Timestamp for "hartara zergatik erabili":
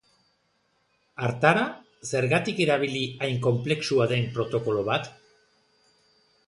1.25-3.05